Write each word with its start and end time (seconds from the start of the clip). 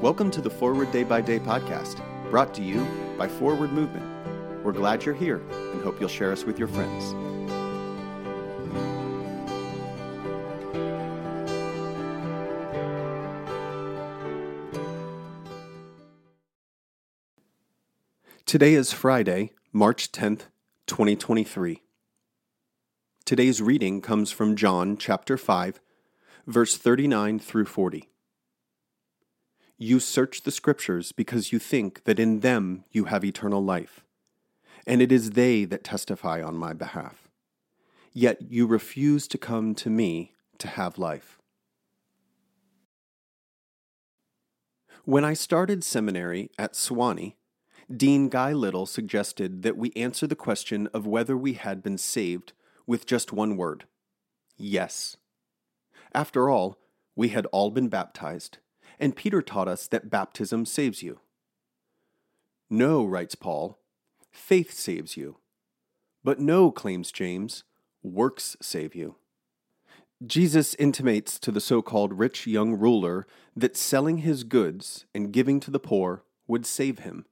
Welcome 0.00 0.30
to 0.32 0.40
the 0.40 0.50
Forward 0.50 0.92
Day 0.92 1.02
by 1.02 1.20
Day 1.20 1.38
podcast, 1.38 2.00
brought 2.30 2.54
to 2.54 2.62
you 2.62 2.86
by 3.18 3.26
Forward 3.26 3.72
Movement. 3.72 4.04
We're 4.64 4.72
glad 4.72 5.04
you're 5.04 5.14
here 5.14 5.42
and 5.50 5.82
hope 5.82 5.98
you'll 5.98 6.08
share 6.08 6.30
us 6.30 6.44
with 6.44 6.58
your 6.58 6.68
friends. 6.68 7.14
Today 18.46 18.74
is 18.74 18.92
Friday, 18.92 19.50
March 19.72 20.12
10th, 20.12 20.42
2023. 20.86 21.82
Today's 23.24 23.60
reading 23.62 24.00
comes 24.00 24.30
from 24.30 24.54
John 24.54 24.96
chapter 24.96 25.36
5, 25.36 25.80
verse 26.46 26.76
39 26.76 27.38
through 27.38 27.64
40. 27.64 28.10
You 29.76 30.00
search 30.00 30.42
the 30.42 30.50
Scriptures 30.50 31.12
because 31.12 31.52
you 31.52 31.58
think 31.58 32.04
that 32.04 32.18
in 32.18 32.40
them 32.40 32.84
you 32.90 33.04
have 33.06 33.24
eternal 33.24 33.62
life, 33.62 34.04
and 34.86 35.02
it 35.02 35.10
is 35.10 35.30
they 35.30 35.64
that 35.64 35.84
testify 35.84 36.42
on 36.42 36.56
my 36.56 36.72
behalf. 36.72 37.28
Yet 38.12 38.42
you 38.42 38.66
refuse 38.66 39.26
to 39.28 39.38
come 39.38 39.74
to 39.76 39.90
me 39.90 40.34
to 40.58 40.68
have 40.68 40.98
life. 40.98 41.38
When 45.04 45.24
I 45.24 45.34
started 45.34 45.84
seminary 45.84 46.50
at 46.58 46.74
Sewanee, 46.74 47.34
Dean 47.94 48.28
Guy 48.28 48.52
Lytle 48.52 48.86
suggested 48.86 49.62
that 49.62 49.76
we 49.76 49.92
answer 49.94 50.26
the 50.26 50.36
question 50.36 50.88
of 50.94 51.06
whether 51.06 51.36
we 51.36 51.54
had 51.54 51.82
been 51.82 51.98
saved 51.98 52.52
with 52.86 53.06
just 53.06 53.32
one 53.32 53.56
word 53.56 53.84
yes. 54.56 55.16
After 56.14 56.48
all, 56.48 56.78
we 57.16 57.28
had 57.28 57.46
all 57.46 57.70
been 57.70 57.88
baptized, 57.88 58.58
and 58.98 59.16
Peter 59.16 59.42
taught 59.42 59.68
us 59.68 59.86
that 59.88 60.10
baptism 60.10 60.64
saves 60.66 61.02
you. 61.02 61.20
No, 62.70 63.04
writes 63.04 63.34
Paul, 63.34 63.78
faith 64.30 64.72
saves 64.72 65.16
you. 65.16 65.36
But 66.22 66.40
no, 66.40 66.70
claims 66.70 67.12
James, 67.12 67.64
works 68.02 68.56
save 68.60 68.94
you. 68.94 69.16
Jesus 70.24 70.74
intimates 70.76 71.38
to 71.40 71.50
the 71.50 71.60
so 71.60 71.82
called 71.82 72.18
rich 72.18 72.46
young 72.46 72.74
ruler 72.74 73.26
that 73.54 73.76
selling 73.76 74.18
his 74.18 74.44
goods 74.44 75.04
and 75.14 75.32
giving 75.32 75.60
to 75.60 75.70
the 75.70 75.78
poor 75.80 76.22
would 76.46 76.64
save 76.64 77.00
him, 77.00 77.26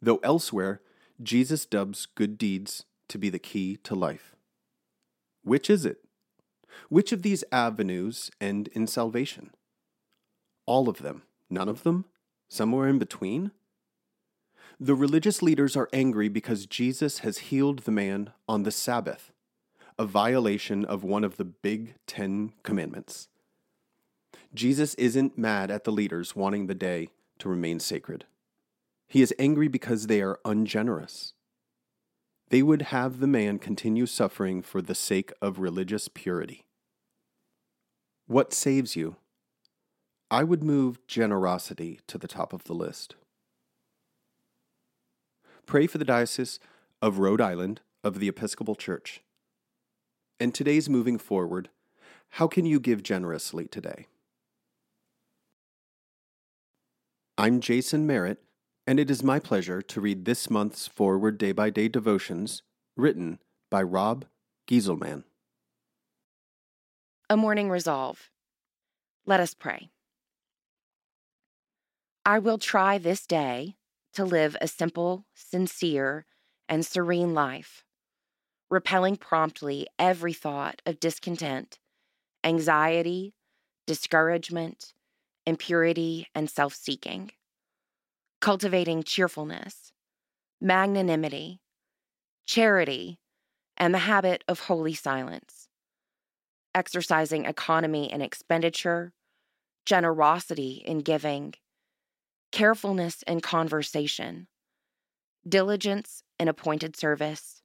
though 0.00 0.20
elsewhere 0.22 0.80
Jesus 1.22 1.66
dubs 1.66 2.06
good 2.06 2.38
deeds 2.38 2.84
to 3.08 3.18
be 3.18 3.28
the 3.28 3.38
key 3.38 3.76
to 3.78 3.94
life. 3.94 4.36
Which 5.42 5.68
is 5.68 5.84
it? 5.84 6.04
Which 6.88 7.12
of 7.12 7.22
these 7.22 7.44
avenues 7.50 8.30
end 8.40 8.68
in 8.68 8.86
salvation? 8.86 9.50
All 10.68 10.90
of 10.90 10.98
them? 10.98 11.22
None 11.48 11.70
of 11.70 11.82
them? 11.82 12.04
Somewhere 12.46 12.88
in 12.88 12.98
between? 12.98 13.52
The 14.78 14.94
religious 14.94 15.40
leaders 15.40 15.78
are 15.78 15.88
angry 15.94 16.28
because 16.28 16.66
Jesus 16.66 17.20
has 17.20 17.38
healed 17.38 17.80
the 17.80 17.90
man 17.90 18.32
on 18.46 18.64
the 18.64 18.70
Sabbath, 18.70 19.32
a 19.98 20.04
violation 20.04 20.84
of 20.84 21.02
one 21.02 21.24
of 21.24 21.38
the 21.38 21.46
big 21.46 21.94
Ten 22.06 22.52
Commandments. 22.64 23.28
Jesus 24.52 24.92
isn't 24.96 25.38
mad 25.38 25.70
at 25.70 25.84
the 25.84 25.90
leaders 25.90 26.36
wanting 26.36 26.66
the 26.66 26.74
day 26.74 27.08
to 27.38 27.48
remain 27.48 27.80
sacred. 27.80 28.26
He 29.06 29.22
is 29.22 29.34
angry 29.38 29.68
because 29.68 30.06
they 30.06 30.20
are 30.20 30.38
ungenerous. 30.44 31.32
They 32.50 32.62
would 32.62 32.82
have 32.82 33.20
the 33.20 33.26
man 33.26 33.58
continue 33.58 34.04
suffering 34.04 34.60
for 34.60 34.82
the 34.82 34.94
sake 34.94 35.32
of 35.40 35.58
religious 35.58 36.08
purity. 36.08 36.66
What 38.26 38.52
saves 38.52 38.96
you? 38.96 39.16
I 40.30 40.44
would 40.44 40.62
move 40.62 41.06
generosity 41.06 42.00
to 42.06 42.18
the 42.18 42.28
top 42.28 42.52
of 42.52 42.64
the 42.64 42.74
list. 42.74 43.14
Pray 45.64 45.86
for 45.86 45.96
the 45.96 46.04
Diocese 46.04 46.60
of 47.00 47.18
Rhode 47.18 47.40
Island 47.40 47.80
of 48.04 48.20
the 48.20 48.28
Episcopal 48.28 48.74
Church. 48.74 49.22
And 50.38 50.54
today's 50.54 50.88
moving 50.88 51.18
forward, 51.18 51.70
how 52.30 52.46
can 52.46 52.66
you 52.66 52.78
give 52.78 53.02
generously 53.02 53.66
today? 53.66 54.06
I'm 57.38 57.60
Jason 57.60 58.06
Merritt, 58.06 58.42
and 58.86 59.00
it 59.00 59.10
is 59.10 59.22
my 59.22 59.38
pleasure 59.38 59.80
to 59.80 60.00
read 60.00 60.24
this 60.26 60.50
month's 60.50 60.86
Forward 60.86 61.38
Day 61.38 61.52
by 61.52 61.70
Day 61.70 61.88
devotions 61.88 62.62
written 62.96 63.38
by 63.70 63.82
Rob 63.82 64.26
Gieselman. 64.68 65.24
A 67.30 67.36
morning 67.36 67.70
resolve. 67.70 68.30
Let 69.24 69.40
us 69.40 69.54
pray. 69.54 69.90
I 72.28 72.38
will 72.38 72.58
try 72.58 72.98
this 72.98 73.26
day 73.26 73.76
to 74.12 74.22
live 74.22 74.54
a 74.60 74.68
simple, 74.68 75.24
sincere, 75.32 76.26
and 76.68 76.84
serene 76.84 77.32
life, 77.32 77.84
repelling 78.68 79.16
promptly 79.16 79.86
every 79.98 80.34
thought 80.34 80.82
of 80.84 81.00
discontent, 81.00 81.78
anxiety, 82.44 83.32
discouragement, 83.86 84.92
impurity, 85.46 86.28
and 86.34 86.50
self 86.50 86.74
seeking, 86.74 87.30
cultivating 88.42 89.04
cheerfulness, 89.04 89.94
magnanimity, 90.60 91.62
charity, 92.44 93.20
and 93.78 93.94
the 93.94 94.00
habit 94.00 94.44
of 94.46 94.60
holy 94.60 94.92
silence. 94.92 95.70
Exercising 96.74 97.46
economy 97.46 98.12
in 98.12 98.20
expenditure, 98.20 99.14
generosity 99.86 100.82
in 100.84 100.98
giving, 100.98 101.54
carefulness 102.52 103.22
in 103.26 103.40
conversation, 103.40 104.48
diligence 105.48 106.22
in 106.38 106.48
appointed 106.48 106.96
service, 106.96 107.62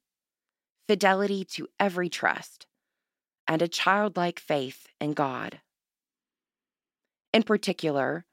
fidelity 0.86 1.44
to 1.44 1.68
every 1.80 2.08
trust, 2.08 2.66
and 3.46 3.62
a 3.62 3.68
childlike 3.68 4.40
faith 4.40 4.86
in 5.00 5.12
God. 5.12 5.60
In 7.32 7.42
particular, 7.42 8.24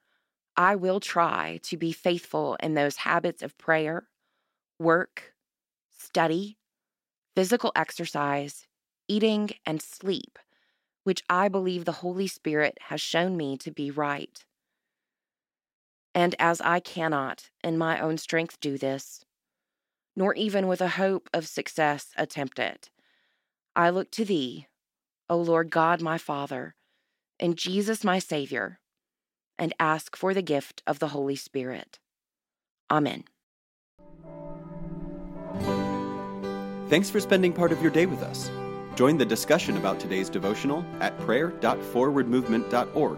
I 0.56 0.76
will 0.76 1.00
try 1.00 1.60
to 1.64 1.78
be 1.78 1.92
faithful 1.92 2.58
in 2.62 2.74
those 2.74 2.98
habits 2.98 3.42
of 3.42 3.58
prayer, 3.58 4.08
work, 4.80 5.34
study, 5.98 6.58
physical 7.36 7.72
exercise, 7.76 8.68
eating, 9.08 9.52
and 9.66 9.82
sleep 9.82 10.38
which 11.04 11.24
I 11.30 11.48
believe 11.48 11.86
the 11.86 11.92
Holy 11.92 12.28
Spirit 12.28 12.78
has 12.88 13.02
shown 13.02 13.36
me 13.36 13.58
to 13.58 13.72
be 13.72 13.92
right. 13.92 14.44
And 16.14 16.36
as 16.40 16.62
I 16.62 16.80
cannot 16.80 17.50
in 17.64 17.78
my 17.78 18.00
own 18.00 18.18
strength 18.18 18.60
do 18.60 18.78
this, 18.78 19.24
nor 20.16 20.34
even 20.36 20.68
with 20.68 20.82
a 20.82 20.90
hope 20.90 21.30
of 21.34 21.48
success 21.48 22.08
attempt 22.18 22.60
it, 22.60 22.90
I 23.76 23.90
look 23.90 24.12
to 24.12 24.26
Thee, 24.26 24.68
O 25.30 25.38
Lord 25.38 25.70
God 25.70 26.02
my 26.02 26.18
Father, 26.18 26.76
and 27.40 27.58
Jesus 27.58 28.04
my 28.04 28.20
Savior, 28.20 28.80
and 29.58 29.74
ask 29.80 30.16
for 30.18 30.34
the 30.34 30.42
gift 30.42 30.84
of 30.86 31.00
the 31.00 31.10
Holy 31.10 31.36
Spirit. 31.36 32.00
Amen. 32.90 33.24
Thanks 36.90 37.10
for 37.10 37.22
spending 37.22 37.54
part 37.54 37.72
of 37.72 37.82
your 37.82 37.92
day 37.92 38.06
with 38.06 38.22
us. 38.22 38.52
Join 38.96 39.18
the 39.18 39.26
discussion 39.26 39.78
about 39.78 39.98
today's 40.00 40.30
devotional 40.30 40.84
at 41.00 41.18
prayer.forwardmovement.org, 41.22 43.18